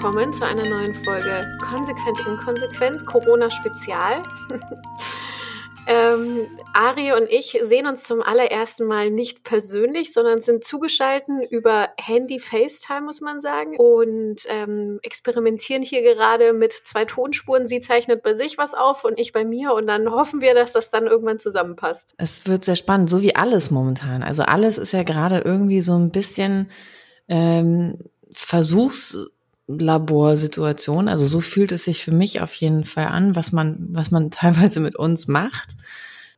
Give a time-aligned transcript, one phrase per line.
[0.00, 4.22] willkommen zu einer neuen Folge Konsequent Inkonsequent Corona Spezial.
[5.88, 11.88] ähm, Ari und ich sehen uns zum allerersten Mal nicht persönlich, sondern sind zugeschalten über
[11.98, 17.66] Handy FaceTime, muss man sagen, und ähm, experimentieren hier gerade mit zwei Tonspuren.
[17.66, 20.70] Sie zeichnet bei sich was auf und ich bei mir und dann hoffen wir, dass
[20.70, 22.14] das dann irgendwann zusammenpasst.
[22.18, 24.22] Es wird sehr spannend, so wie alles momentan.
[24.22, 26.70] Also alles ist ja gerade irgendwie so ein bisschen
[27.26, 27.98] ähm,
[29.68, 31.08] Versuchslaborsituation.
[31.08, 34.30] Also so fühlt es sich für mich auf jeden Fall an, was man, was man
[34.30, 35.76] teilweise mit uns macht.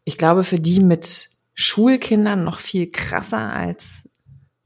[0.05, 4.09] Ich glaube, für die mit Schulkindern noch viel krasser als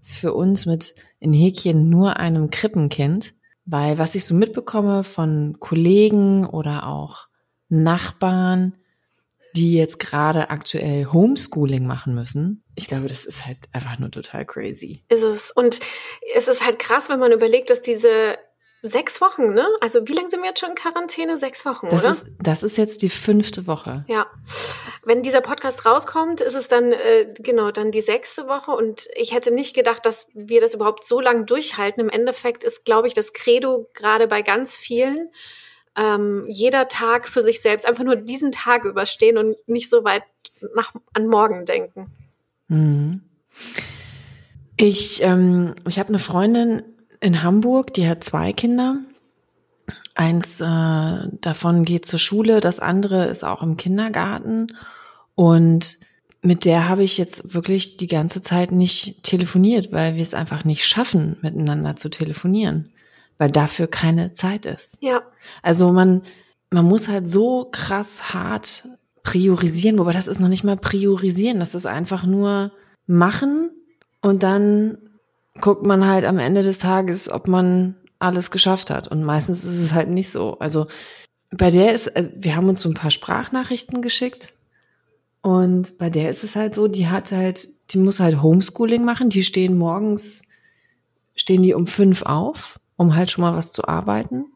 [0.02, 3.34] für uns mit in Häkchen nur einem Krippenkind.
[3.66, 7.28] Weil was ich so mitbekomme von Kollegen oder auch
[7.70, 8.74] Nachbarn,
[9.56, 12.62] die jetzt gerade aktuell Homeschooling machen müssen.
[12.74, 15.04] Ich glaube, das ist halt einfach nur total crazy.
[15.08, 15.50] Ist es.
[15.50, 15.80] Und
[16.36, 18.36] es ist halt krass, wenn man überlegt, dass diese
[18.86, 19.66] sechs Wochen, ne?
[19.80, 21.38] Also wie lange sind wir jetzt schon in Quarantäne?
[21.38, 22.10] Sechs Wochen, das oder?
[22.10, 24.04] Ist, das ist jetzt die fünfte Woche.
[24.08, 24.26] Ja.
[25.04, 28.72] Wenn dieser Podcast rauskommt, ist es dann äh, genau dann die sechste Woche.
[28.72, 32.02] Und ich hätte nicht gedacht, dass wir das überhaupt so lange durchhalten.
[32.02, 35.30] Im Endeffekt ist, glaube ich, das Credo gerade bei ganz vielen
[35.96, 40.24] ähm, jeder Tag für sich selbst, einfach nur diesen Tag überstehen und nicht so weit
[40.74, 42.10] nach, an morgen denken.
[42.68, 43.22] Mhm.
[44.76, 46.82] Ich, ähm, ich habe eine Freundin
[47.24, 48.98] in Hamburg, die hat zwei Kinder.
[50.14, 54.68] Eins äh, davon geht zur Schule, das andere ist auch im Kindergarten.
[55.34, 55.98] Und
[56.42, 60.64] mit der habe ich jetzt wirklich die ganze Zeit nicht telefoniert, weil wir es einfach
[60.64, 62.92] nicht schaffen, miteinander zu telefonieren
[63.38, 64.98] weil dafür keine Zeit ist.
[65.00, 65.22] Ja.
[65.62, 66.22] Also man,
[66.70, 68.88] man muss halt so krass hart
[69.22, 72.72] priorisieren, wobei das ist noch nicht mal priorisieren, das ist einfach nur
[73.06, 73.70] machen
[74.20, 74.98] und dann
[75.60, 79.08] guckt man halt am Ende des Tages, ob man alles geschafft hat.
[79.08, 80.58] Und meistens ist es halt nicht so.
[80.58, 80.86] Also
[81.50, 84.52] bei der ist, also wir haben uns so ein paar Sprachnachrichten geschickt
[85.42, 89.30] und bei der ist es halt so, die hat halt, die muss halt Homeschooling machen,
[89.30, 90.42] die stehen morgens,
[91.36, 94.46] stehen die um fünf auf um halt schon mal was zu arbeiten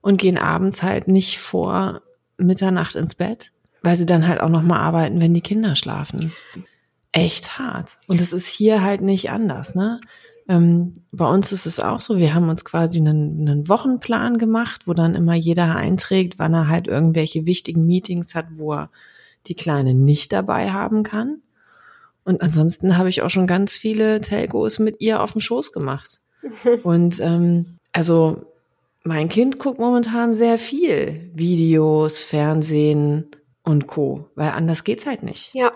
[0.00, 2.02] und gehen abends halt nicht vor
[2.36, 6.32] Mitternacht ins Bett, weil sie dann halt auch noch mal arbeiten, wenn die Kinder schlafen.
[7.12, 7.96] Echt hart.
[8.06, 10.00] Und es ist hier halt nicht anders, ne?
[10.48, 14.86] Ähm, bei uns ist es auch so, wir haben uns quasi einen, einen Wochenplan gemacht,
[14.86, 18.90] wo dann immer jeder einträgt, wann er halt irgendwelche wichtigen Meetings hat, wo er
[19.46, 21.42] die Kleine nicht dabei haben kann.
[22.24, 26.20] Und ansonsten habe ich auch schon ganz viele Telcos mit ihr auf dem Schoß gemacht.
[26.82, 28.42] Und ähm, also
[29.04, 33.30] mein Kind guckt momentan sehr viel Videos, Fernsehen
[33.62, 34.28] und Co.
[34.34, 35.54] Weil anders geht's halt nicht.
[35.54, 35.72] Ja.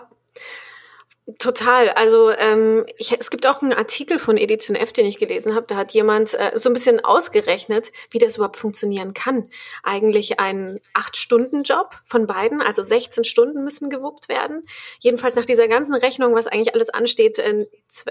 [1.39, 1.89] Total.
[1.89, 5.65] Also ähm, ich, es gibt auch einen Artikel von Edition F, den ich gelesen habe.
[5.67, 9.49] Da hat jemand äh, so ein bisschen ausgerechnet, wie das überhaupt funktionieren kann.
[9.83, 14.63] Eigentlich ein acht-Stunden-Job von beiden, also 16 Stunden müssen gewuppt werden.
[14.99, 17.67] Jedenfalls nach dieser ganzen Rechnung, was eigentlich alles ansteht, äh,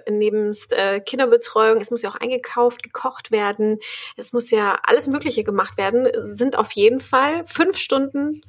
[0.09, 3.79] nebst äh, Kinderbetreuung, es muss ja auch eingekauft, gekocht werden,
[4.17, 8.43] es muss ja alles Mögliche gemacht werden, sind auf jeden Fall fünf Stunden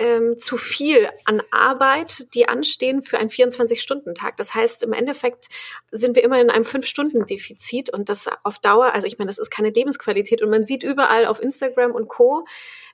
[0.00, 4.38] ähm, zu viel an Arbeit, die anstehen für einen 24-Stunden-Tag.
[4.38, 5.48] Das heißt, im Endeffekt
[5.90, 9.50] sind wir immer in einem 5-Stunden-Defizit und das auf Dauer, also ich meine, das ist
[9.50, 12.46] keine Lebensqualität und man sieht überall auf Instagram und Co.,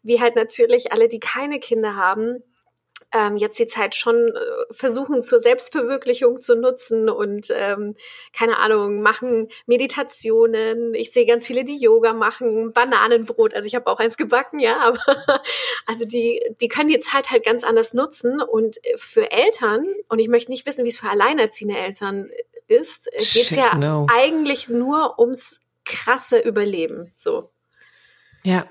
[0.03, 2.43] wie halt natürlich alle, die keine Kinder haben,
[3.13, 4.41] ähm, jetzt die Zeit schon äh,
[4.73, 7.95] versuchen zur Selbstverwirklichung zu nutzen und ähm,
[8.33, 10.95] keine Ahnung, machen Meditationen.
[10.95, 13.55] Ich sehe ganz viele, die Yoga machen, Bananenbrot.
[13.55, 15.43] Also ich habe auch eins gebacken, ja, aber
[15.87, 18.41] also die, die können die Zeit halt ganz anders nutzen.
[18.41, 22.31] Und für Eltern, und ich möchte nicht wissen, wie es für alleinerziehende Eltern
[22.69, 24.07] ist, äh, geht es ja no.
[24.13, 27.13] eigentlich nur ums krasse Überleben.
[27.17, 27.51] So.
[28.43, 28.67] Ja,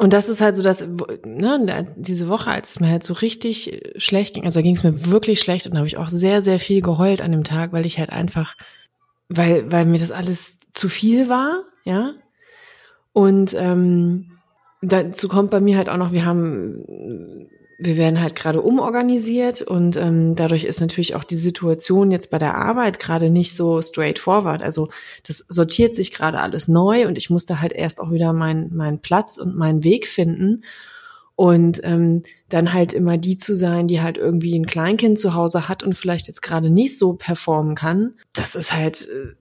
[0.00, 0.82] und das ist halt so, dass
[1.26, 5.10] ne, diese Woche, als es mir halt so richtig schlecht ging, also ging es mir
[5.10, 7.84] wirklich schlecht und da habe ich auch sehr, sehr viel geheult an dem Tag, weil
[7.84, 8.56] ich halt einfach,
[9.28, 12.14] weil, weil mir das alles zu viel war, ja.
[13.12, 14.38] Und ähm,
[14.80, 17.50] dazu kommt bei mir halt auch noch, wir haben
[17.82, 22.36] wir werden halt gerade umorganisiert und ähm, dadurch ist natürlich auch die Situation jetzt bei
[22.36, 24.62] der Arbeit gerade nicht so straightforward.
[24.62, 24.90] Also
[25.26, 28.98] das sortiert sich gerade alles neu und ich musste halt erst auch wieder meinen meinen
[28.98, 30.62] Platz und meinen Weg finden
[31.36, 35.66] und ähm, dann halt immer die zu sein, die halt irgendwie ein Kleinkind zu Hause
[35.66, 38.12] hat und vielleicht jetzt gerade nicht so performen kann.
[38.34, 39.34] Das ist halt äh,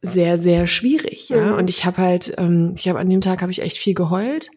[0.00, 1.52] sehr sehr schwierig, ja.
[1.52, 1.58] Mhm.
[1.58, 4.50] Und ich habe halt, ähm, ich habe an dem Tag habe ich echt viel geheult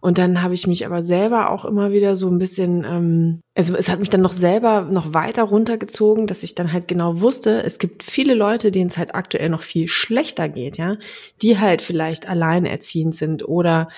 [0.00, 3.76] Und dann habe ich mich aber selber auch immer wieder so ein bisschen, ähm, also
[3.76, 7.62] es hat mich dann noch selber noch weiter runtergezogen, dass ich dann halt genau wusste,
[7.62, 10.96] es gibt viele Leute, denen es halt aktuell noch viel schlechter geht, ja,
[11.42, 13.88] die halt vielleicht alleinerziehend sind oder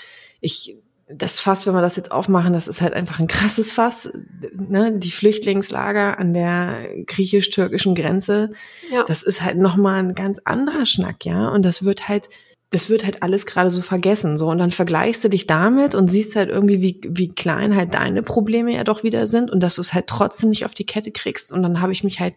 [0.41, 0.77] ich
[1.15, 4.13] das Fass, wenn wir das jetzt aufmachen, das ist halt einfach ein krasses Fass.
[4.55, 4.93] Ne?
[4.99, 8.53] Die Flüchtlingslager an der griechisch-türkischen Grenze,
[8.91, 9.05] ja.
[9.05, 11.49] das ist halt nochmal ein ganz anderer Schnack, ja.
[11.49, 12.29] Und das wird halt
[12.73, 14.49] das wird halt alles gerade so vergessen, so.
[14.49, 18.23] Und dann vergleichst du dich damit und siehst halt irgendwie, wie, wie klein halt deine
[18.23, 21.13] Probleme ja doch wieder sind und dass du es halt trotzdem nicht auf die Kette
[21.13, 21.53] kriegst.
[21.53, 22.35] Und dann habe ich mich halt,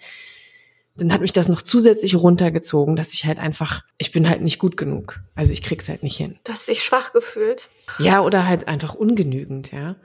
[0.98, 4.60] dann hat mich das noch zusätzlich runtergezogen, dass ich halt einfach, ich bin halt nicht
[4.60, 5.22] gut genug.
[5.36, 6.38] Also ich krieg's halt nicht hin.
[6.44, 7.70] Du hast dich schwach gefühlt.
[7.98, 9.96] Ja, oder halt einfach ungenügend, ja.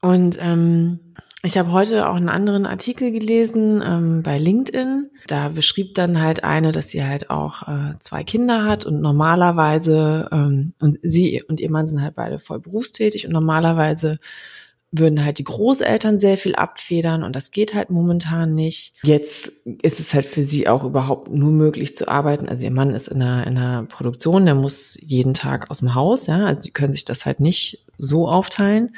[0.00, 0.98] Und ähm,
[1.44, 5.10] ich habe heute auch einen anderen Artikel gelesen ähm, bei LinkedIn.
[5.26, 10.28] Da beschrieb dann halt eine, dass sie halt auch äh, zwei Kinder hat und normalerweise,
[10.30, 14.18] ähm, und sie und ihr Mann sind halt beide voll berufstätig und normalerweise
[14.92, 18.94] würden halt die Großeltern sehr viel abfedern und das geht halt momentan nicht.
[19.02, 22.48] Jetzt ist es halt für sie auch überhaupt nur möglich zu arbeiten.
[22.48, 25.94] Also ihr Mann ist in einer, in einer Produktion, der muss jeden Tag aus dem
[25.94, 28.94] Haus, ja, also sie können sich das halt nicht so aufteilen.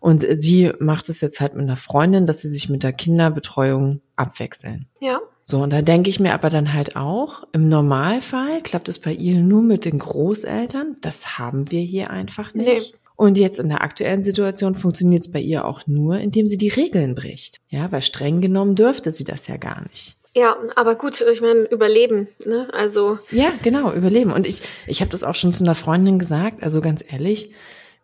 [0.00, 4.00] Und sie macht es jetzt halt mit einer Freundin, dass sie sich mit der Kinderbetreuung
[4.16, 4.86] abwechseln.
[5.00, 5.20] Ja.
[5.44, 9.12] So, und da denke ich mir aber dann halt auch, im Normalfall klappt es bei
[9.12, 10.96] ihr nur mit den Großeltern.
[11.00, 12.92] Das haben wir hier einfach nicht.
[12.92, 12.98] Nee.
[13.16, 16.68] Und jetzt in der aktuellen Situation funktioniert es bei ihr auch nur, indem sie die
[16.68, 17.58] Regeln bricht.
[17.68, 20.16] Ja, weil streng genommen dürfte sie das ja gar nicht.
[20.36, 22.68] Ja, aber gut, ich meine, überleben, ne?
[22.72, 23.18] Also.
[23.32, 24.30] Ja, genau, überleben.
[24.30, 27.50] Und ich, ich habe das auch schon zu einer Freundin gesagt, also ganz ehrlich,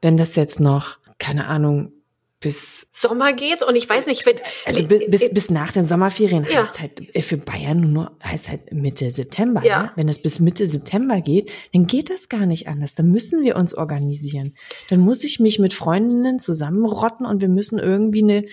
[0.02, 1.92] wenn das jetzt noch keine Ahnung,
[2.44, 6.44] bis Sommer geht und ich weiß nicht, wenn, also bis, bis, bis nach den Sommerferien
[6.44, 6.60] ja.
[6.60, 9.64] heißt halt äh, für Bayern nur heißt halt Mitte September.
[9.64, 9.84] Ja.
[9.84, 9.90] Ne?
[9.96, 12.94] Wenn es bis Mitte September geht, dann geht das gar nicht anders.
[12.94, 14.52] Dann müssen wir uns organisieren.
[14.90, 18.44] Dann muss ich mich mit Freundinnen zusammenrotten und wir müssen irgendwie eine,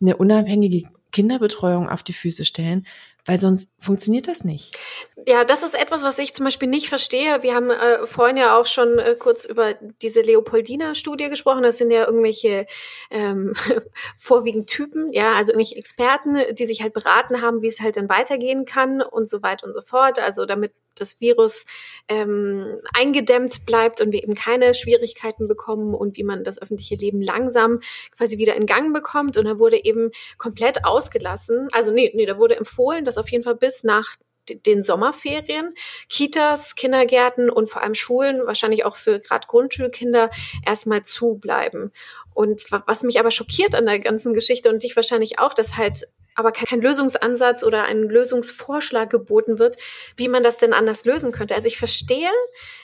[0.00, 2.84] eine unabhängige Kinderbetreuung auf die Füße stellen,
[3.30, 4.76] weil sonst funktioniert das nicht.
[5.24, 7.44] Ja, das ist etwas, was ich zum Beispiel nicht verstehe.
[7.44, 11.62] Wir haben äh, vorhin ja auch schon äh, kurz über diese Leopoldina-Studie gesprochen.
[11.62, 12.66] Das sind ja irgendwelche
[13.08, 13.54] ähm,
[14.18, 18.08] vorwiegend Typen, ja, also irgendwelche Experten, die sich halt beraten haben, wie es halt dann
[18.08, 20.18] weitergehen kann und so weiter und so fort.
[20.18, 21.64] Also damit das Virus
[22.08, 27.20] ähm, eingedämmt bleibt und wir eben keine Schwierigkeiten bekommen und wie man das öffentliche Leben
[27.20, 27.80] langsam
[28.16, 29.36] quasi wieder in Gang bekommt.
[29.36, 31.68] Und da wurde eben komplett ausgelassen.
[31.72, 34.14] Also nee, nee, da wurde empfohlen, dass auf jeden Fall bis nach
[34.54, 35.74] den Sommerferien
[36.08, 40.30] Kitas, Kindergärten und vor allem Schulen, wahrscheinlich auch für gerade Grundschulkinder,
[40.66, 41.92] erstmal zubleiben.
[42.34, 46.08] Und was mich aber schockiert an der ganzen Geschichte und dich wahrscheinlich auch, dass halt
[46.40, 49.76] aber kein Lösungsansatz oder ein Lösungsvorschlag geboten wird,
[50.16, 51.54] wie man das denn anders lösen könnte.
[51.54, 52.30] Also ich verstehe,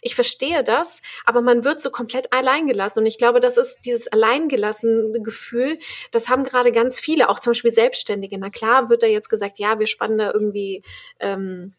[0.02, 3.00] ich verstehe das, aber man wird so komplett alleingelassen.
[3.00, 5.78] Und ich glaube, das ist dieses alleingelassene Gefühl,
[6.12, 8.38] das haben gerade ganz viele, auch zum Beispiel Selbstständige.
[8.38, 10.82] Na klar wird da jetzt gesagt, ja, wir spannen da irgendwie
[11.18, 11.74] ähm,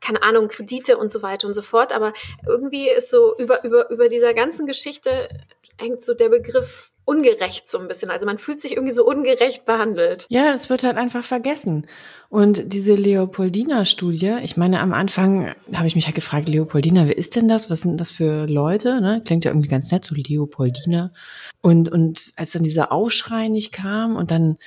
[0.00, 1.92] keine Ahnung, Kredite und so weiter und so fort.
[1.92, 2.12] Aber
[2.46, 5.28] irgendwie ist so über, über, über dieser ganzen Geschichte
[5.78, 8.10] hängt so der Begriff ungerecht so ein bisschen.
[8.10, 10.26] Also man fühlt sich irgendwie so ungerecht behandelt.
[10.28, 11.86] Ja, das wird halt einfach vergessen.
[12.28, 17.36] Und diese Leopoldina-Studie, ich meine, am Anfang habe ich mich halt gefragt, Leopoldina, wer ist
[17.36, 17.70] denn das?
[17.70, 19.00] Was sind das für Leute?
[19.00, 19.22] Ne?
[19.24, 21.12] Klingt ja irgendwie ganz nett, so Leopoldina.
[21.62, 24.58] Und, und als dann dieser Aufschrei nicht kam und dann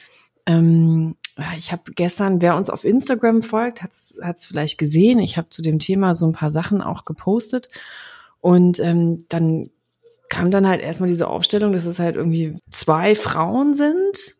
[0.45, 1.17] ähm,
[1.57, 5.19] ich habe gestern, wer uns auf Instagram folgt, hat es vielleicht gesehen.
[5.19, 7.69] Ich habe zu dem Thema so ein paar Sachen auch gepostet.
[8.41, 9.69] Und ähm, dann
[10.29, 14.35] kam dann halt erstmal diese Aufstellung, dass es halt irgendwie zwei Frauen sind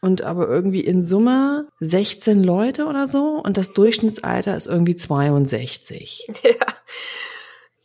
[0.00, 6.28] und aber irgendwie in Summe 16 Leute oder so und das Durchschnittsalter ist irgendwie 62.
[6.44, 6.66] Ja.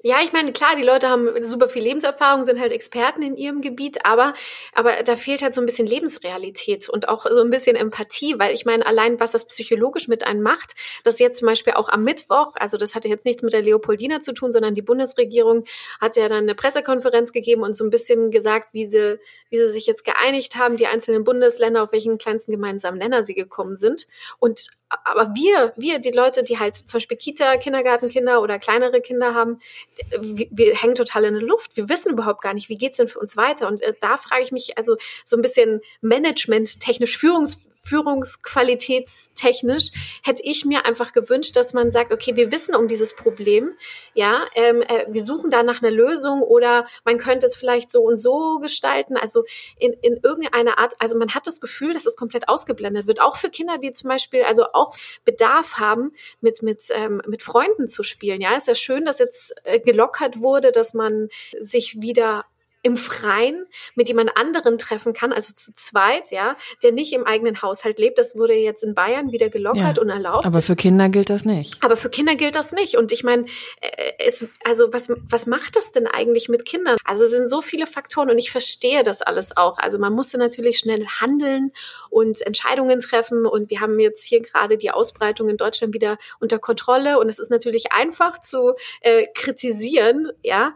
[0.07, 3.59] Ja, ich meine, klar, die Leute haben super viel Lebenserfahrung, sind halt Experten in ihrem
[3.59, 4.35] Gebiet, aber,
[4.73, 8.53] aber da fehlt halt so ein bisschen Lebensrealität und auch so ein bisschen Empathie, weil
[8.53, 12.05] ich meine, allein was das psychologisch mit einem macht, dass jetzt zum Beispiel auch am
[12.05, 15.65] Mittwoch, also das hatte jetzt nichts mit der Leopoldina zu tun, sondern die Bundesregierung
[15.99, 19.73] hat ja dann eine Pressekonferenz gegeben und so ein bisschen gesagt, wie sie, wie sie
[19.73, 24.07] sich jetzt geeinigt haben, die einzelnen Bundesländer, auf welchen kleinsten gemeinsamen Nenner sie gekommen sind.
[24.39, 29.33] Und aber wir, wir, die Leute, die halt zum Beispiel Kita, Kindergartenkinder oder kleinere Kinder
[29.33, 29.59] haben,
[30.19, 31.75] wir, wir hängen total in der Luft.
[31.75, 33.67] Wir wissen überhaupt gar nicht, wie geht's denn für uns weiter.
[33.67, 39.91] Und äh, da frage ich mich also so ein bisschen Management, technisch Führungs führungsqualitätstechnisch
[40.23, 43.77] hätte ich mir einfach gewünscht, dass man sagt, okay, wir wissen um dieses Problem,
[44.13, 48.03] ja, ähm, äh, wir suchen da nach einer Lösung oder man könnte es vielleicht so
[48.03, 49.43] und so gestalten, also
[49.77, 53.37] in, in irgendeiner Art, also man hat das Gefühl, dass es komplett ausgeblendet wird, auch
[53.37, 58.03] für Kinder, die zum Beispiel also auch Bedarf haben, mit mit ähm, mit Freunden zu
[58.03, 61.29] spielen, ja, ist ja schön, dass jetzt äh, gelockert wurde, dass man
[61.59, 62.45] sich wieder
[62.83, 63.65] im Freien
[63.95, 68.17] mit jemand anderen treffen kann, also zu zweit, ja, der nicht im eigenen Haushalt lebt.
[68.17, 70.45] Das wurde jetzt in Bayern wieder gelockert ja, und erlaubt.
[70.45, 71.83] Aber für Kinder gilt das nicht.
[71.83, 72.95] Aber für Kinder gilt das nicht.
[72.97, 73.45] Und ich meine,
[73.81, 76.97] äh, es, also was, was macht das denn eigentlich mit Kindern?
[77.03, 79.77] Also es sind so viele Faktoren und ich verstehe das alles auch.
[79.79, 81.71] Also man musste natürlich schnell handeln
[82.09, 83.45] und Entscheidungen treffen.
[83.45, 87.19] Und wir haben jetzt hier gerade die Ausbreitung in Deutschland wieder unter Kontrolle.
[87.19, 90.73] Und es ist natürlich einfach zu äh, kritisieren, ja.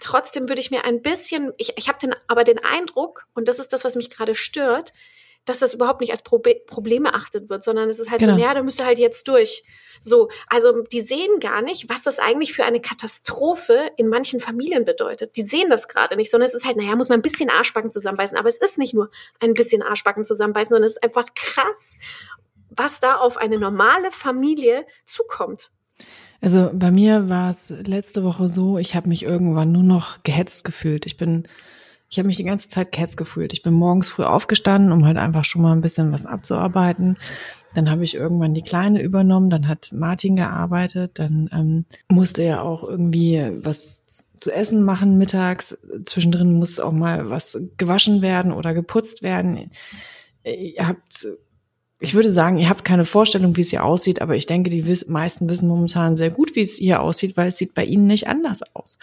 [0.00, 3.58] Trotzdem würde ich mir ein bisschen, ich, ich habe den, aber den Eindruck, und das
[3.58, 4.92] ist das, was mich gerade stört,
[5.44, 8.34] dass das überhaupt nicht als Probe Problem erachtet wird, sondern es ist halt genau.
[8.34, 9.62] so, ja, da müsste halt jetzt durch.
[10.00, 14.84] So, also die sehen gar nicht, was das eigentlich für eine Katastrophe in manchen Familien
[14.84, 15.36] bedeutet.
[15.36, 17.90] Die sehen das gerade nicht, sondern es ist halt, naja, muss man ein bisschen Arschbacken
[17.90, 18.38] zusammenbeißen.
[18.38, 21.94] Aber es ist nicht nur ein bisschen Arschbacken zusammenbeißen, sondern es ist einfach krass,
[22.70, 25.70] was da auf eine normale Familie zukommt.
[26.40, 30.64] Also bei mir war es letzte Woche so, ich habe mich irgendwann nur noch gehetzt
[30.64, 31.06] gefühlt.
[31.06, 31.48] Ich bin
[32.14, 33.52] ich habe mich die ganze Zeit gehetzt gefühlt.
[33.52, 37.16] Ich bin morgens früh aufgestanden, um halt einfach schon mal ein bisschen was abzuarbeiten.
[37.74, 42.62] Dann habe ich irgendwann die Kleine übernommen, dann hat Martin gearbeitet, dann ähm, musste er
[42.62, 44.04] auch irgendwie was
[44.36, 45.76] zu essen machen mittags.
[46.04, 49.72] Zwischendrin muss auch mal was gewaschen werden oder geputzt werden.
[50.44, 51.26] Ihr habt
[52.00, 54.84] ich würde sagen, ihr habt keine Vorstellung, wie es hier aussieht, aber ich denke, die
[55.06, 58.26] meisten wissen momentan sehr gut, wie es hier aussieht, weil es sieht bei ihnen nicht
[58.26, 58.98] anders aus.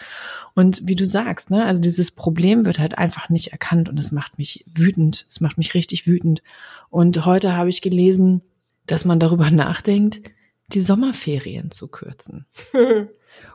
[0.54, 4.12] Und wie du sagst, ne, also dieses Problem wird halt einfach nicht erkannt und es
[4.12, 5.26] macht mich wütend.
[5.28, 6.42] Es macht mich richtig wütend.
[6.90, 8.42] Und heute habe ich gelesen,
[8.86, 10.20] dass man darüber nachdenkt,
[10.68, 12.46] die Sommerferien zu kürzen.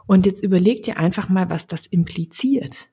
[0.07, 2.89] Und jetzt überlegt ihr einfach mal, was das impliziert.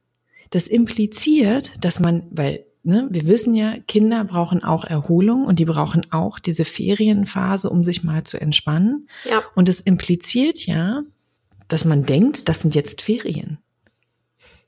[0.50, 5.64] Das impliziert, dass man, weil ne, wir wissen ja, Kinder brauchen auch Erholung und die
[5.64, 9.08] brauchen auch diese Ferienphase, um sich mal zu entspannen.
[9.28, 9.42] Ja.
[9.54, 11.02] Und es impliziert ja,
[11.68, 13.58] dass man denkt, das sind jetzt Ferien.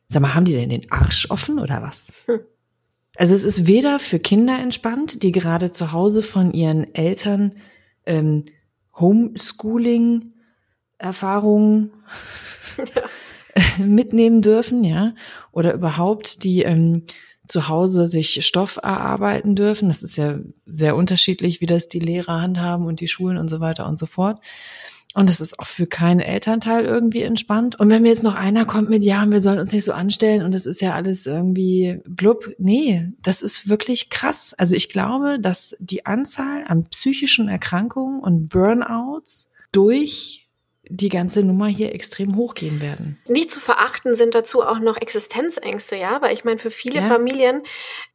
[0.08, 2.12] Sag mal, haben die denn den Arsch offen oder was?
[2.26, 2.40] Hm.
[3.16, 7.52] Also es ist weder für Kinder entspannt, die gerade zu Hause von ihren Eltern
[8.04, 8.44] ähm,
[8.98, 11.92] Homeschooling-Erfahrungen
[12.76, 12.84] ja.
[13.84, 15.14] mitnehmen dürfen, ja,
[15.50, 17.04] oder überhaupt die ähm,
[17.46, 19.88] zu Hause sich Stoff erarbeiten dürfen.
[19.88, 23.60] Das ist ja sehr unterschiedlich, wie das die Lehrer handhaben und die Schulen und so
[23.60, 24.40] weiter und so fort.
[25.14, 27.80] Und das ist auch für keinen Elternteil irgendwie entspannt.
[27.80, 30.42] Und wenn mir jetzt noch einer kommt mit, ja, wir sollen uns nicht so anstellen
[30.42, 34.52] und das ist ja alles irgendwie blub, nee, das ist wirklich krass.
[34.58, 40.45] Also ich glaube, dass die Anzahl an psychischen Erkrankungen und Burnouts durch
[40.88, 43.18] die ganze Nummer hier extrem hochgehen werden.
[43.26, 47.08] Nicht zu verachten sind dazu auch noch Existenzängste, ja, weil ich meine, für viele ja.
[47.08, 47.62] Familien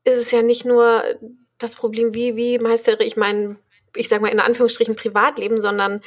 [0.04, 1.04] ist es ja nicht nur
[1.58, 3.58] das Problem, wie, wie meistere ich mein,
[3.96, 6.02] ich sage mal in Anführungsstrichen Privatleben, sondern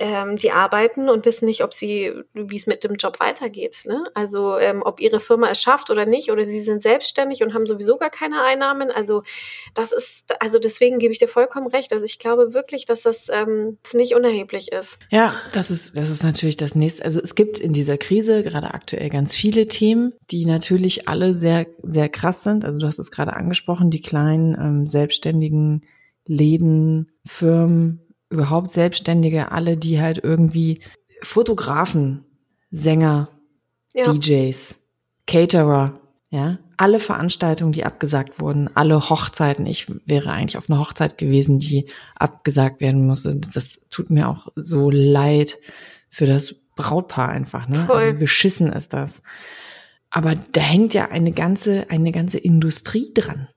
[0.00, 3.82] ähm, die arbeiten und wissen nicht, ob sie, wie es mit dem Job weitergeht.
[3.84, 4.02] Ne?
[4.14, 7.66] Also ähm, ob ihre Firma es schafft oder nicht, oder sie sind selbstständig und haben
[7.66, 8.90] sowieso gar keine Einnahmen.
[8.90, 9.22] Also
[9.74, 11.92] das ist, also deswegen gebe ich dir vollkommen recht.
[11.92, 14.98] Also ich glaube wirklich, dass das ähm, nicht unerheblich ist.
[15.10, 17.04] Ja, das ist, das ist natürlich das nächste.
[17.04, 21.66] Also es gibt in dieser Krise gerade aktuell ganz viele Themen, die natürlich alle sehr,
[21.82, 22.64] sehr krass sind.
[22.64, 25.84] Also du hast es gerade angesprochen, die kleinen ähm, selbstständigen
[26.26, 28.00] Läden, Firmen,
[28.30, 30.80] überhaupt Selbstständige, alle, die halt irgendwie
[31.22, 32.24] Fotografen,
[32.70, 33.28] Sänger,
[33.92, 34.12] ja.
[34.12, 34.78] DJs,
[35.26, 36.00] Caterer,
[36.30, 39.66] ja, alle Veranstaltungen, die abgesagt wurden, alle Hochzeiten.
[39.66, 43.36] Ich wäre eigentlich auf einer Hochzeit gewesen, die abgesagt werden musste.
[43.36, 45.58] Das tut mir auch so leid
[46.08, 47.84] für das Brautpaar einfach, ne?
[47.86, 47.96] Voll.
[47.96, 49.22] Also beschissen ist das.
[50.08, 53.48] Aber da hängt ja eine ganze, eine ganze Industrie dran.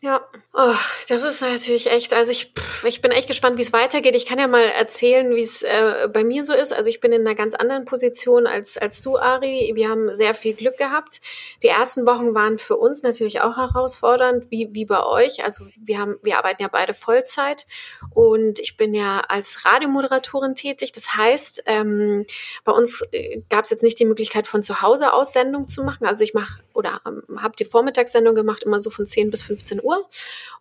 [0.00, 0.20] Ja,
[0.54, 0.74] oh,
[1.08, 4.14] das ist natürlich echt, also ich, pff, ich bin echt gespannt, wie es weitergeht.
[4.14, 6.72] Ich kann ja mal erzählen, wie es äh, bei mir so ist.
[6.72, 9.72] Also ich bin in einer ganz anderen Position als, als du, Ari.
[9.74, 11.20] Wir haben sehr viel Glück gehabt.
[11.64, 15.42] Die ersten Wochen waren für uns natürlich auch herausfordernd, wie, wie bei euch.
[15.42, 17.66] Also wir haben, wir arbeiten ja beide Vollzeit
[18.14, 20.92] und ich bin ja als Radiomoderatorin tätig.
[20.92, 22.24] Das heißt, ähm,
[22.64, 25.82] bei uns äh, gab es jetzt nicht die Möglichkeit, von zu Hause aus Sendung zu
[25.82, 26.06] machen.
[26.06, 29.80] Also ich mache oder ähm, habe die Vormittagssendung gemacht, immer so von 10 bis 15
[29.82, 29.87] Uhr.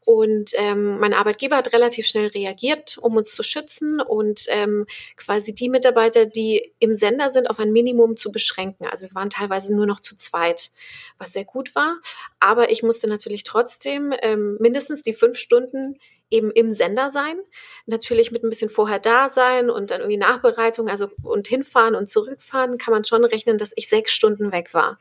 [0.08, 4.86] Und ähm, mein Arbeitgeber hat relativ schnell reagiert, um uns zu schützen und ähm,
[5.18, 8.88] quasi die Mitarbeiter, die im Sender sind, auf ein Minimum zu beschränken.
[8.88, 10.72] Also wir waren teilweise nur noch zu zweit,
[11.18, 11.98] was sehr gut war.
[12.40, 17.38] Aber ich musste natürlich trotzdem ähm, mindestens die fünf Stunden eben im Sender sein,
[17.86, 22.08] natürlich mit ein bisschen vorher da sein und dann irgendwie Nachbereitung, also und hinfahren und
[22.08, 25.00] zurückfahren, kann man schon rechnen, dass ich sechs Stunden weg war.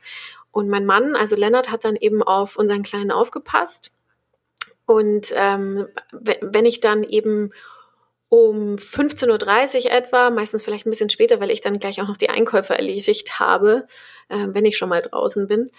[0.51, 3.91] Und mein Mann, also Lennart, hat dann eben auf unseren Kleinen aufgepasst
[4.87, 7.51] und ähm, wenn ich dann eben
[8.29, 12.17] um 15.30 Uhr etwa, meistens vielleicht ein bisschen später, weil ich dann gleich auch noch
[12.17, 13.85] die Einkäufe erledigt habe,
[14.29, 15.69] äh, wenn ich schon mal draußen bin,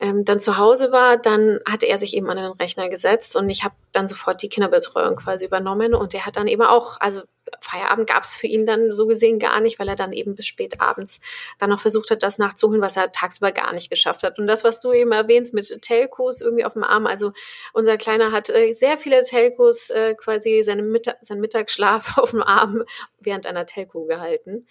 [0.00, 3.48] ähm, dann zu Hause war, dann hatte er sich eben an den Rechner gesetzt und
[3.48, 7.22] ich habe dann sofort die Kinderbetreuung quasi übernommen und der hat dann eben auch, also
[7.60, 10.46] Feierabend gab es für ihn dann so gesehen gar nicht, weil er dann eben bis
[10.46, 11.20] spät abends
[11.58, 14.38] dann noch versucht hat, das nachzuholen, was er tagsüber gar nicht geschafft hat.
[14.38, 17.32] Und das, was du eben erwähnst mit Telcos irgendwie auf dem Arm, also
[17.72, 22.42] unser Kleiner hat äh, sehr viele Telcos äh, quasi seine Mittag, seinen Mittagsschlaf auf dem
[22.42, 22.84] Arm
[23.20, 24.66] während einer Telco gehalten.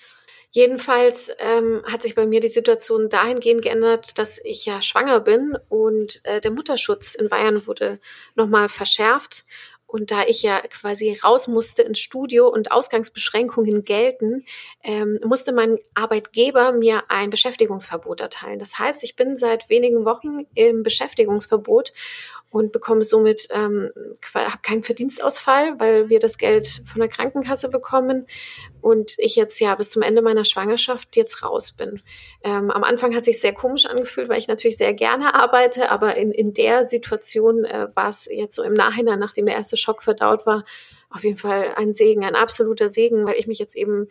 [0.52, 5.58] Jedenfalls ähm, hat sich bei mir die Situation dahingehend geändert, dass ich ja schwanger bin
[5.68, 8.00] und äh, der Mutterschutz in Bayern wurde
[8.36, 9.46] nochmal verschärft.
[9.88, 14.46] Und da ich ja quasi raus musste ins Studio und Ausgangsbeschränkungen gelten,
[14.84, 18.60] ähm, musste mein Arbeitgeber mir ein Beschäftigungsverbot erteilen.
[18.60, 21.94] Das heißt, ich bin seit wenigen Wochen im Beschäftigungsverbot
[22.50, 23.90] und bekomme somit ähm,
[24.34, 28.26] habe keinen Verdienstausfall, weil wir das Geld von der Krankenkasse bekommen
[28.82, 32.02] und ich jetzt ja bis zum Ende meiner Schwangerschaft jetzt raus bin.
[32.44, 36.16] Ähm, am Anfang hat sich sehr komisch angefühlt, weil ich natürlich sehr gerne arbeite, aber
[36.16, 40.02] in, in der Situation äh, war es jetzt so im Nachhinein, nachdem der erste Schock
[40.02, 40.64] verdaut war,
[41.10, 44.08] auf jeden Fall ein Segen, ein absoluter Segen, weil ich mich jetzt eben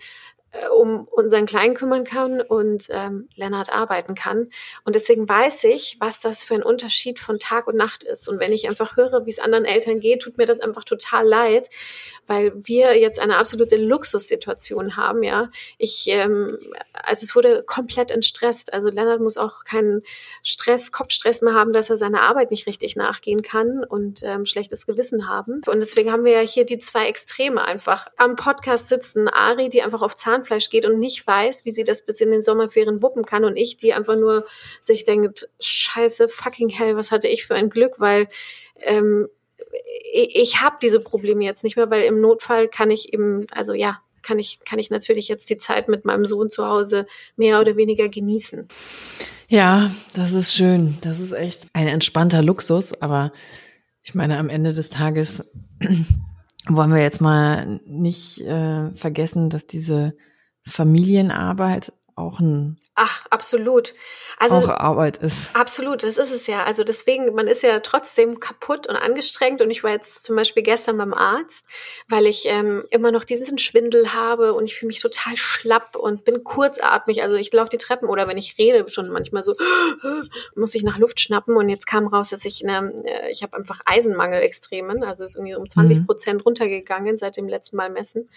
[0.76, 4.50] um unseren Kleinen kümmern kann und ähm, Lennart arbeiten kann.
[4.84, 8.28] Und deswegen weiß ich, was das für ein Unterschied von Tag und Nacht ist.
[8.28, 11.26] Und wenn ich einfach höre, wie es anderen Eltern geht, tut mir das einfach total
[11.26, 11.70] leid,
[12.26, 15.50] weil wir jetzt eine absolute Luxussituation haben, ja.
[15.78, 16.58] Ich, ähm,
[16.92, 18.72] also es wurde komplett entstresst.
[18.72, 20.02] Also Lennart muss auch keinen
[20.42, 24.86] Stress, Kopfstress mehr haben, dass er seiner Arbeit nicht richtig nachgehen kann und ähm, schlechtes
[24.86, 25.62] Gewissen haben.
[25.66, 28.08] Und deswegen haben wir ja hier die zwei Extreme einfach.
[28.16, 30.14] Am Podcast sitzen Ari, die einfach auf
[30.46, 33.56] Zahnfleisch geht und nicht weiß, wie sie das bis in den Sommerferien wuppen kann und
[33.56, 34.46] ich, die einfach nur
[34.80, 38.28] sich denkt, scheiße, fucking hell, was hatte ich für ein Glück, weil
[38.80, 39.28] ähm,
[40.12, 44.00] ich habe diese Probleme jetzt nicht mehr, weil im Notfall kann ich eben, also ja,
[44.22, 47.76] kann ich, kann ich natürlich jetzt die Zeit mit meinem Sohn zu Hause mehr oder
[47.76, 48.66] weniger genießen.
[49.49, 50.99] Ja, das ist schön.
[51.02, 53.32] Das ist echt ein entspannter Luxus, aber
[54.02, 55.52] ich meine, am Ende des Tages
[56.68, 60.16] wollen wir jetzt mal nicht äh, vergessen, dass diese
[60.66, 63.92] Familienarbeit auch ein Ach, absolut.
[64.38, 65.54] Also auch Arbeit ist.
[65.54, 66.64] Absolut, das ist es ja.
[66.64, 69.60] Also deswegen, man ist ja trotzdem kaputt und angestrengt.
[69.60, 71.66] Und ich war jetzt zum Beispiel gestern beim Arzt,
[72.08, 76.24] weil ich ähm, immer noch diesen Schwindel habe und ich fühle mich total schlapp und
[76.24, 77.22] bin kurzatmig.
[77.22, 79.54] Also ich laufe die Treppen oder wenn ich rede schon manchmal so
[80.54, 81.54] muss ich nach Luft schnappen.
[81.54, 85.04] Und jetzt kam raus, dass ich eine, äh, ich habe einfach Eisenmangel extremen.
[85.04, 86.06] Also ist irgendwie um 20 mhm.
[86.06, 86.44] Prozent mhm.
[86.44, 88.30] runtergegangen seit dem letzten Mal messen.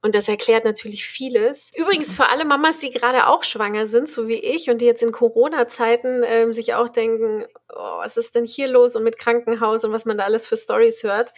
[0.00, 1.72] Und das erklärt natürlich vieles.
[1.74, 5.02] Übrigens für alle Mamas, die gerade auch schwanger sind, so wie ich, und die jetzt
[5.02, 9.82] in Corona-Zeiten ähm, sich auch denken, oh, was ist denn hier los und mit Krankenhaus
[9.84, 11.34] und was man da alles für Stories hört.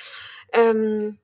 [0.53, 1.17] Ähm,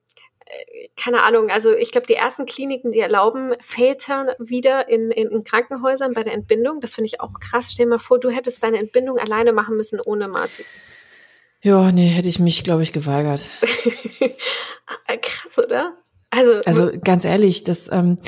[0.47, 5.29] äh, keine Ahnung, also ich glaube, die ersten Kliniken, die erlauben Väter wieder in, in,
[5.29, 6.81] in Krankenhäusern bei der Entbindung.
[6.81, 7.73] Das finde ich auch krass.
[7.73, 10.65] Stell dir mal vor, du hättest deine Entbindung alleine machen müssen ohne Martin.
[11.63, 13.51] Ja, nee, hätte ich mich, glaube ich, geweigert.
[16.37, 18.19] Also, also ganz ehrlich, das, ähm,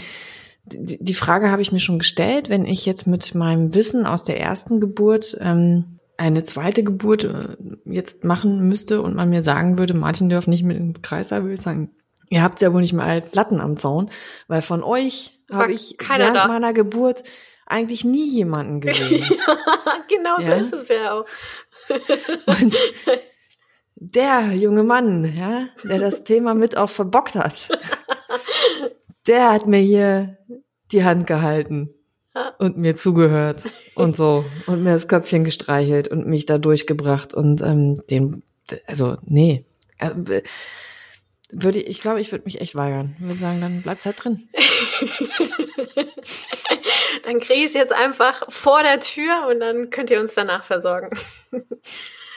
[0.64, 4.24] die, die Frage habe ich mir schon gestellt, wenn ich jetzt mit meinem Wissen aus
[4.24, 9.78] der ersten Geburt ähm, eine zweite Geburt äh, jetzt machen müsste und man mir sagen
[9.78, 11.90] würde, Martin darf nicht mit ins Kreis, würde ich sagen,
[12.28, 14.10] ihr habt ja wohl nicht mal Platten am Zaun,
[14.48, 16.48] weil von euch habe ich während da.
[16.48, 17.22] meiner Geburt
[17.66, 19.24] eigentlich nie jemanden gesehen.
[20.08, 20.64] genau ja?
[20.64, 21.24] so ist es ja auch.
[22.46, 22.76] und
[24.00, 27.68] der junge Mann, ja, der das Thema mit auch verbockt hat,
[29.26, 30.38] der hat mir hier
[30.92, 31.90] die Hand gehalten
[32.58, 37.60] und mir zugehört und so und mir das Köpfchen gestreichelt und mich da durchgebracht und
[37.60, 38.42] ähm, den,
[38.86, 39.64] also nee,
[39.98, 40.10] äh,
[41.50, 43.16] würde ich, ich glaube, ich würde mich echt weigern.
[43.18, 44.48] Ich würde sagen, dann bleibt's halt drin.
[47.24, 51.10] dann kriege ich jetzt einfach vor der Tür und dann könnt ihr uns danach versorgen.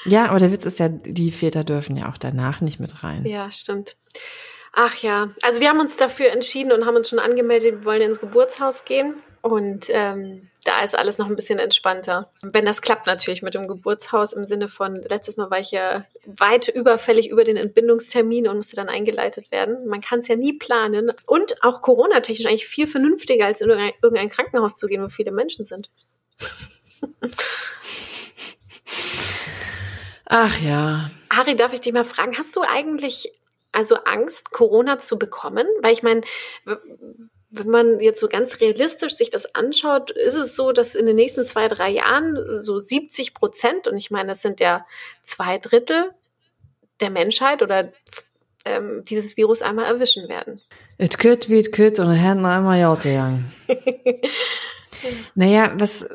[0.05, 3.25] Ja, aber der Witz ist ja, die Väter dürfen ja auch danach nicht mit rein.
[3.25, 3.95] Ja, stimmt.
[4.73, 8.01] Ach ja, also wir haben uns dafür entschieden und haben uns schon angemeldet, wir wollen
[8.01, 9.15] ins Geburtshaus gehen.
[9.41, 12.31] Und ähm, da ist alles noch ein bisschen entspannter.
[12.43, 16.05] Wenn das klappt natürlich mit dem Geburtshaus im Sinne von, letztes Mal war ich ja
[16.25, 19.87] weit überfällig über den Entbindungstermin und musste dann eingeleitet werden.
[19.87, 21.11] Man kann es ja nie planen.
[21.25, 25.65] Und auch Corona-technisch eigentlich viel vernünftiger, als in irgendein Krankenhaus zu gehen, wo viele Menschen
[25.65, 25.89] sind.
[30.33, 31.11] Ach ja.
[31.27, 33.33] Ari, darf ich dich mal fragen, hast du eigentlich
[33.73, 35.67] also Angst, Corona zu bekommen?
[35.81, 36.21] Weil ich meine,
[37.49, 41.17] wenn man jetzt so ganz realistisch sich das anschaut, ist es so, dass in den
[41.17, 44.85] nächsten zwei, drei Jahren so 70 Prozent, und ich meine, das sind ja
[45.21, 46.11] zwei Drittel
[47.01, 47.91] der Menschheit oder
[48.63, 50.61] ähm, dieses Virus einmal erwischen werden.
[50.97, 53.51] Et kütt wie et kütt und er hat noch einmal gegangen.
[55.35, 56.07] naja, was,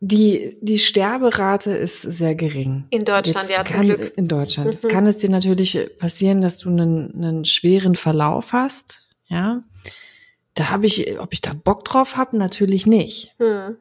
[0.00, 2.84] die, die Sterberate ist sehr gering.
[2.90, 4.12] In Deutschland, Jetzt ja, zum kann, Glück.
[4.16, 4.74] In Deutschland.
[4.74, 4.88] Jetzt Mhm.
[4.88, 9.62] kann es dir natürlich passieren, dass du einen, einen schweren Verlauf hast, ja.
[10.54, 13.34] Da habe ich, ob ich da Bock drauf habe, natürlich nicht.
[13.38, 13.76] Hm.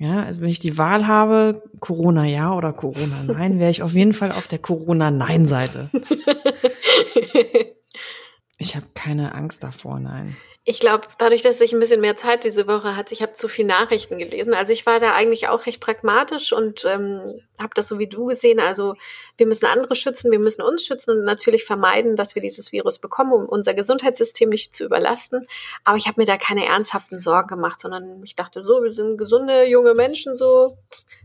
[0.00, 3.94] Ja, also wenn ich die Wahl habe, Corona ja oder Corona nein, wäre ich auf
[3.94, 5.90] jeden Fall auf der Corona nein Seite.
[8.60, 10.36] Ich habe keine Angst davor, nein.
[10.70, 13.48] Ich glaube, dadurch, dass ich ein bisschen mehr Zeit diese Woche hatte, ich habe zu
[13.48, 14.52] viel Nachrichten gelesen.
[14.52, 18.26] Also ich war da eigentlich auch recht pragmatisch und ähm, habe das so wie du
[18.26, 18.60] gesehen.
[18.60, 18.94] Also
[19.38, 22.98] wir müssen andere schützen, wir müssen uns schützen und natürlich vermeiden, dass wir dieses Virus
[22.98, 25.48] bekommen, um unser Gesundheitssystem nicht zu überlasten.
[25.84, 29.16] Aber ich habe mir da keine ernsthaften Sorgen gemacht, sondern ich dachte so, wir sind
[29.16, 30.76] gesunde junge Menschen, so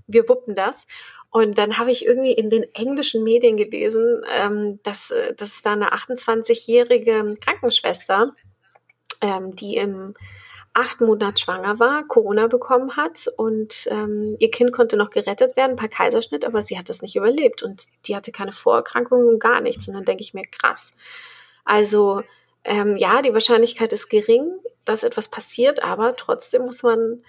[0.08, 0.88] wir wuppen das.
[1.32, 5.74] Und dann habe ich irgendwie in den englischen Medien gelesen, ähm, dass, äh, dass da
[5.74, 8.34] eine 28-jährige Krankenschwester
[9.24, 10.14] ähm, die im
[10.74, 15.76] achten Monat schwanger war, Corona bekommen hat und ähm, ihr Kind konnte noch gerettet werden
[15.76, 19.88] per Kaiserschnitt, aber sie hat das nicht überlebt und die hatte keine Vorerkrankungen gar nichts.
[19.88, 20.92] Und dann denke ich mir, krass.
[21.64, 22.24] Also
[22.64, 24.52] ähm, ja, die Wahrscheinlichkeit ist gering,
[24.84, 27.24] dass etwas passiert, aber trotzdem muss man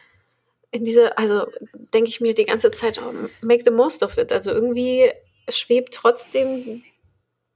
[0.71, 1.47] in diese, also
[1.93, 4.33] denke ich mir die ganze Zeit, oh, make the most of it.
[4.33, 5.13] Also irgendwie
[5.49, 6.83] schwebt trotzdem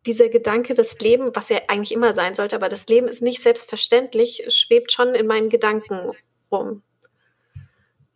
[0.09, 3.43] dieser Gedanke, das Leben, was ja eigentlich immer sein sollte, aber das Leben ist nicht
[3.43, 6.13] selbstverständlich, schwebt schon in meinen Gedanken
[6.51, 6.83] rum.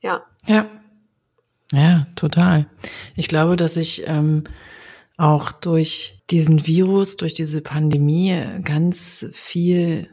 [0.00, 0.26] Ja.
[0.46, 0.68] Ja.
[1.70, 2.66] Ja, total.
[3.14, 4.44] Ich glaube, dass ich ähm,
[5.16, 10.10] auch durch diesen Virus, durch diese Pandemie ganz viel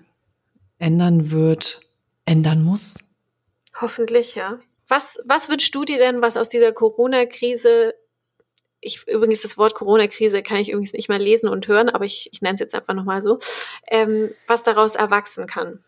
[0.78, 1.82] ändern wird,
[2.26, 2.98] ändern muss.
[3.80, 4.60] Hoffentlich, ja.
[4.88, 7.94] Was, was wünschst du dir denn, was aus dieser Corona-Krise,
[8.82, 12.30] ich übrigens das Wort Corona-Krise kann ich übrigens nicht mehr lesen und hören, aber ich,
[12.32, 13.40] ich nenne es jetzt einfach nochmal so,
[13.90, 15.84] ähm, was daraus erwachsen kann?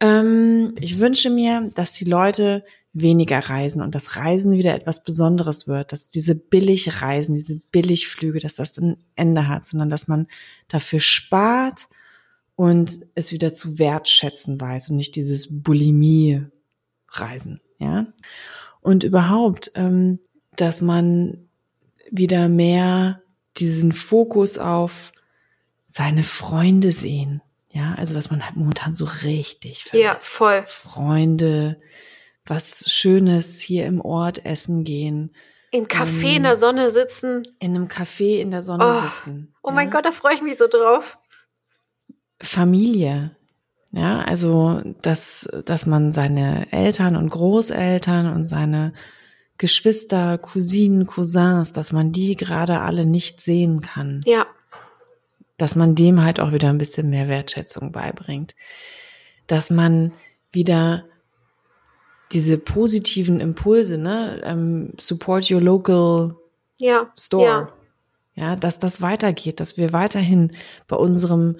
[0.00, 5.68] Ähm, ich wünsche mir, dass die Leute weniger reisen und das Reisen wieder etwas Besonderes
[5.68, 10.26] wird, dass diese Billigreisen, diese Billigflüge, dass das ein Ende hat, sondern dass man
[10.68, 11.88] dafür spart
[12.56, 18.06] und es wieder zu wertschätzen weiß und nicht dieses Bulimie-Reisen, ja.
[18.80, 20.18] Und überhaupt, ähm,
[20.60, 21.48] dass man
[22.10, 23.22] wieder mehr
[23.56, 25.12] diesen Fokus auf
[25.88, 30.64] seine Freunde sehen, ja, also was man halt momentan so richtig Ja, voll.
[30.66, 31.80] Freunde,
[32.46, 35.32] was Schönes hier im Ort essen gehen,
[35.70, 37.42] Im Café in Ähm, der Sonne sitzen.
[37.58, 39.52] in einem Café in der Sonne Oh, sitzen.
[39.62, 39.74] Oh ja?
[39.74, 41.18] mein Gott, da freue ich mich so drauf.
[42.40, 43.36] Familie.
[43.92, 48.92] Ja, also, dass, dass man seine Eltern und Großeltern und seine
[49.58, 54.22] Geschwister, Cousinen, Cousins, dass man die gerade alle nicht sehen kann.
[54.24, 54.46] Ja,
[55.56, 58.54] Dass man dem halt auch wieder ein bisschen mehr Wertschätzung beibringt.
[59.48, 60.12] Dass man
[60.52, 61.04] wieder
[62.32, 66.36] diese positiven Impulse, ne, ähm, support your local
[66.76, 67.44] ja, Store.
[67.44, 67.72] ja.
[68.34, 70.52] Ja, dass das weitergeht, dass wir weiterhin
[70.86, 71.56] bei unserem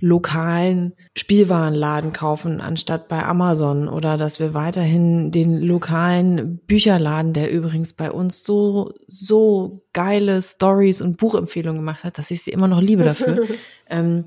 [0.00, 7.92] lokalen Spielwarenladen kaufen, anstatt bei Amazon oder dass wir weiterhin den lokalen Bücherladen, der übrigens
[7.92, 12.80] bei uns so, so geile Stories und Buchempfehlungen gemacht hat, dass ich sie immer noch
[12.80, 13.44] liebe dafür,
[13.90, 14.24] ähm,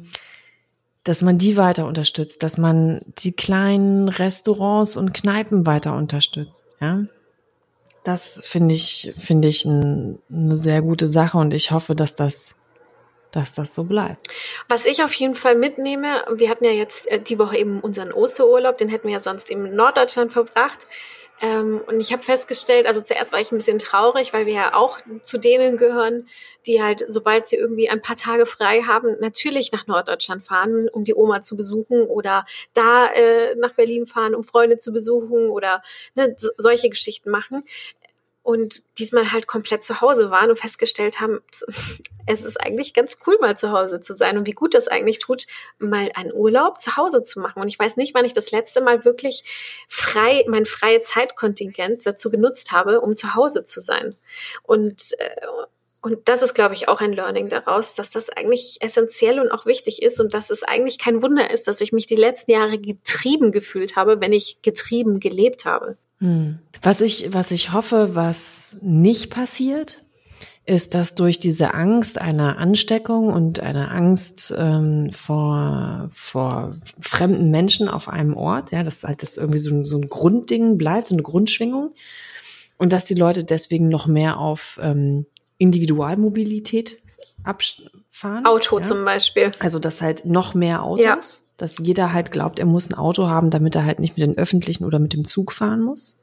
[1.03, 7.03] dass man die weiter unterstützt, dass man die kleinen Restaurants und Kneipen weiter unterstützt, ja.
[8.03, 12.55] Das finde ich, finde ich ein, eine sehr gute Sache und ich hoffe, dass das,
[13.33, 14.29] dass das so bleibt.
[14.69, 18.13] Was ich auf jeden Fall mitnehme, wir hatten ja jetzt äh, die Woche eben unseren
[18.13, 20.87] Osterurlaub, den hätten wir ja sonst in Norddeutschland verbracht.
[21.41, 24.75] Ähm, und ich habe festgestellt, also zuerst war ich ein bisschen traurig, weil wir ja
[24.75, 26.27] auch zu denen gehören,
[26.67, 31.03] die halt, sobald sie irgendwie ein paar Tage frei haben, natürlich nach Norddeutschland fahren, um
[31.03, 35.81] die Oma zu besuchen oder da äh, nach Berlin fahren, um Freunde zu besuchen oder
[36.15, 37.63] ne, so, solche Geschichten machen.
[38.43, 41.39] Und diesmal halt komplett zu Hause waren und festgestellt haben,
[42.25, 45.19] es ist eigentlich ganz cool, mal zu Hause zu sein und wie gut das eigentlich
[45.19, 45.45] tut,
[45.79, 47.61] mal einen Urlaub zu Hause zu machen.
[47.61, 49.45] Und ich weiß nicht, wann ich das letzte Mal wirklich
[49.87, 54.13] frei, mein freie Zeitkontingent dazu genutzt habe, um zu Hause zu sein.
[54.63, 55.47] Und, äh,
[56.01, 59.65] und das ist, glaube ich, auch ein Learning daraus, dass das eigentlich essentiell und auch
[59.65, 62.77] wichtig ist und dass es eigentlich kein Wunder ist, dass ich mich die letzten Jahre
[62.77, 65.95] getrieben gefühlt habe, wenn ich getrieben gelebt habe.
[66.19, 66.59] Hm.
[66.83, 69.99] Was ich, was ich hoffe, was nicht passiert,
[70.65, 77.89] ist, dass durch diese Angst einer Ansteckung und einer Angst ähm, vor, vor fremden Menschen
[77.89, 81.15] auf einem Ort, ja, dass halt das irgendwie so ein, so ein Grundding bleibt, so
[81.15, 81.93] eine Grundschwingung,
[82.77, 85.25] und dass die Leute deswegen noch mehr auf ähm,
[85.57, 86.97] Individualmobilität
[88.09, 88.45] fahren.
[88.45, 88.83] Auto ja?
[88.83, 89.51] zum Beispiel.
[89.59, 91.17] Also dass halt noch mehr Autos, Ja.
[91.57, 94.37] dass jeder halt glaubt, er muss ein Auto haben, damit er halt nicht mit den
[94.37, 96.15] öffentlichen oder mit dem Zug fahren muss.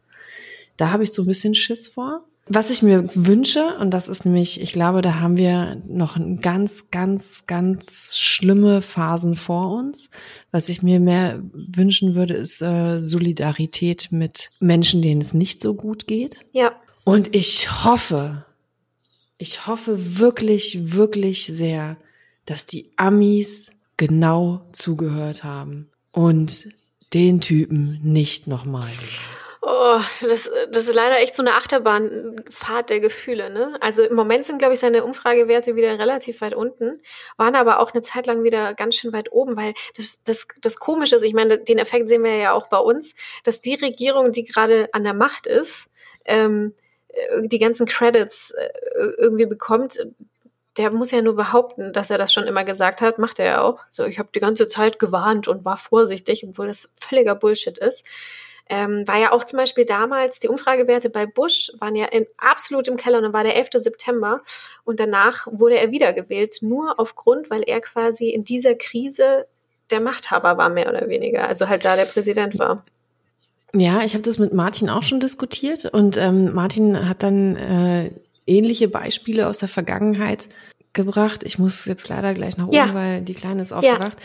[0.80, 2.24] Da habe ich so ein bisschen Schiss vor.
[2.46, 6.90] Was ich mir wünsche, und das ist nämlich, ich glaube, da haben wir noch ganz,
[6.90, 10.08] ganz, ganz schlimme Phasen vor uns.
[10.50, 15.74] Was ich mir mehr wünschen würde, ist äh, Solidarität mit Menschen, denen es nicht so
[15.74, 16.40] gut geht.
[16.52, 16.72] Ja.
[17.04, 18.46] Und ich hoffe,
[19.36, 21.98] ich hoffe wirklich, wirklich sehr,
[22.46, 26.70] dass die Amis genau zugehört haben und
[27.12, 28.88] den Typen nicht nochmal.
[29.62, 33.76] Oh, das, das ist leider echt so eine Achterbahnfahrt der Gefühle, ne?
[33.80, 37.02] Also im Moment sind, glaube ich, seine Umfragewerte wieder relativ weit unten,
[37.36, 40.78] waren aber auch eine Zeit lang wieder ganz schön weit oben, weil das, das, das
[40.78, 44.32] Komische ist, ich meine, den Effekt sehen wir ja auch bei uns, dass die Regierung,
[44.32, 45.90] die gerade an der Macht ist,
[46.24, 46.74] ähm,
[47.08, 48.70] äh, die ganzen Credits äh,
[49.18, 50.06] irgendwie bekommt,
[50.78, 53.60] der muss ja nur behaupten, dass er das schon immer gesagt hat, macht er ja
[53.60, 53.82] auch.
[53.90, 58.06] So, ich habe die ganze Zeit gewarnt und war vorsichtig, obwohl das völliger Bullshit ist.
[58.72, 62.86] Ähm, war ja auch zum Beispiel damals, die Umfragewerte bei Bush waren ja in, absolut
[62.86, 63.70] im Keller und dann war der 11.
[63.74, 64.42] September
[64.84, 69.46] und danach wurde er wiedergewählt, nur aufgrund, weil er quasi in dieser Krise
[69.90, 71.48] der Machthaber war, mehr oder weniger.
[71.48, 72.84] Also halt da der Präsident war.
[73.74, 78.10] Ja, ich habe das mit Martin auch schon diskutiert und ähm, Martin hat dann äh,
[78.46, 80.48] ähnliche Beispiele aus der Vergangenheit
[80.92, 81.42] gebracht.
[81.44, 82.94] Ich muss jetzt leider gleich nach oben, Ja.
[82.94, 84.18] weil die Kleine ist aufgewacht.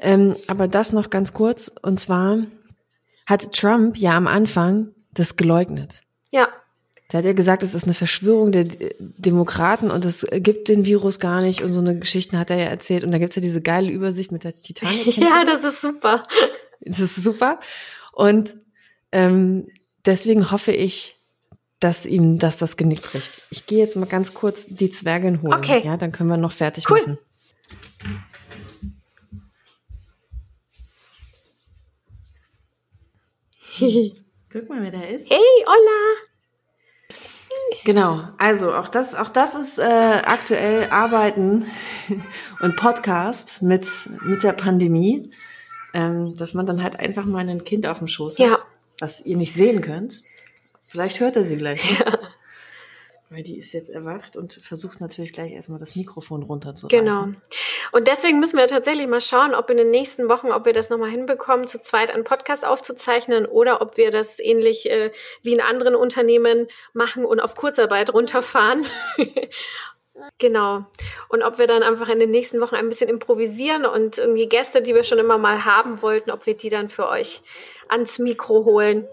[0.00, 2.38] Ähm, aber das noch ganz kurz und zwar
[3.26, 6.02] hat Trump ja am Anfang das geleugnet.
[6.30, 6.48] Ja,
[7.12, 8.64] Der hat ja gesagt, es ist eine Verschwörung der
[8.98, 12.64] Demokraten und es gibt den Virus gar nicht und so eine Geschichten hat er ja
[12.66, 13.04] erzählt.
[13.04, 15.16] Und da gibt's ja diese geile Übersicht mit der Titanic.
[15.16, 16.22] Ja, du das ist super.
[16.80, 17.60] das ist super.
[18.12, 18.56] Und
[19.12, 19.68] ähm,
[20.04, 21.16] deswegen hoffe ich,
[21.80, 23.42] dass ihm dass das Genick bricht.
[23.50, 25.54] Ich gehe jetzt mal ganz kurz die Zwergin holen.
[25.54, 25.82] Okay.
[25.84, 27.00] Ja, dann können wir noch fertig Cool.
[27.00, 27.18] machen.
[34.52, 35.30] Guck mal, wer da ist.
[35.30, 36.16] Olla!
[37.84, 41.66] Genau, also auch das, auch das ist äh, aktuell Arbeiten
[42.60, 43.86] und Podcast mit,
[44.22, 45.30] mit der Pandemie,
[45.92, 48.56] ähm, dass man dann halt einfach mal ein Kind auf dem Schoß hat, Ja.
[49.00, 50.22] was ihr nicht sehen könnt.
[50.86, 51.98] Vielleicht hört er sie gleich.
[51.98, 52.18] Ne?
[53.34, 57.04] Weil die ist jetzt erwacht und versucht natürlich gleich erstmal das Mikrofon runterzureißen.
[57.04, 57.36] Genau.
[57.90, 60.88] Und deswegen müssen wir tatsächlich mal schauen, ob in den nächsten Wochen, ob wir das
[60.88, 65.10] nochmal hinbekommen, zu zweit einen Podcast aufzuzeichnen oder ob wir das ähnlich äh,
[65.42, 68.86] wie in anderen Unternehmen machen und auf Kurzarbeit runterfahren.
[70.38, 70.84] genau.
[71.28, 74.80] Und ob wir dann einfach in den nächsten Wochen ein bisschen improvisieren und irgendwie Gäste,
[74.80, 77.42] die wir schon immer mal haben wollten, ob wir die dann für euch
[77.88, 79.08] ans Mikro holen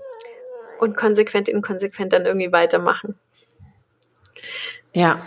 [0.79, 3.17] und konsequent, inkonsequent dann irgendwie weitermachen.
[4.93, 5.21] Ja.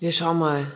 [0.00, 0.66] Wir schauen mal.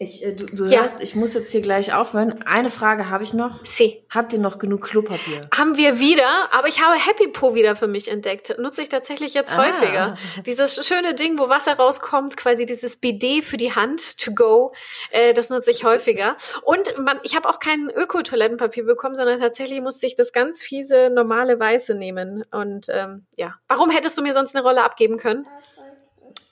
[0.00, 0.80] Ich, äh, du, du Ja.
[0.80, 2.42] hörst, ich muss jetzt hier gleich aufhören.
[2.44, 3.64] Eine Frage habe ich noch.
[3.64, 4.04] Sie.
[4.10, 5.48] Habt ihr noch genug Klopapier?
[5.56, 8.58] Haben wir wieder, aber ich habe Happy Po wieder für mich entdeckt.
[8.58, 9.64] Nutze ich tatsächlich jetzt Ah.
[9.64, 10.18] häufiger.
[10.44, 14.74] Dieses schöne Ding, wo Wasser rauskommt, quasi dieses Bidet für die Hand to go,
[15.10, 16.36] äh, das nutze ich häufiger.
[16.62, 21.08] Und man, ich habe auch kein Öko-Toilettenpapier bekommen, sondern tatsächlich musste ich das ganz fiese,
[21.10, 22.44] normale Weiße nehmen.
[22.50, 25.46] Und ähm, ja, warum hättest du mir sonst eine Rolle abgeben können?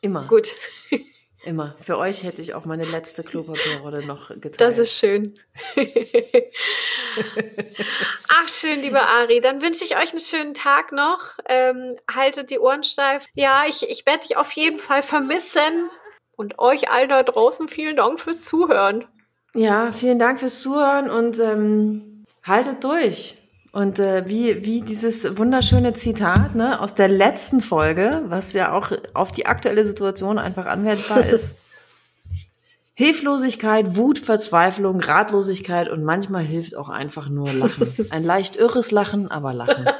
[0.02, 0.26] Immer.
[0.26, 0.54] Gut,
[1.44, 1.74] Immer.
[1.80, 4.60] Für euch hätte ich auch meine letzte Klopapierrolle noch geteilt.
[4.60, 5.34] das ist schön.
[8.28, 9.40] Ach, schön, liebe Ari.
[9.40, 11.18] Dann wünsche ich euch einen schönen Tag noch.
[11.48, 13.26] Ähm, haltet die Ohren steif.
[13.34, 15.90] Ja, ich, ich werde dich auf jeden Fall vermissen.
[16.36, 19.04] Und euch all da draußen vielen Dank fürs Zuhören.
[19.54, 23.36] ja, vielen Dank fürs Zuhören und ähm, haltet durch.
[23.72, 28.92] Und äh, wie, wie dieses wunderschöne Zitat ne, aus der letzten Folge, was ja auch
[29.14, 31.58] auf die aktuelle Situation einfach anwendbar ist.
[32.94, 38.06] Hilflosigkeit, Wut, Verzweiflung, Ratlosigkeit und manchmal hilft auch einfach nur Lachen.
[38.10, 39.86] Ein leicht irres Lachen, aber Lachen.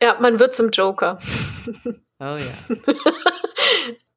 [0.00, 1.18] Ja, man wird zum Joker.
[2.20, 2.74] Oh ja.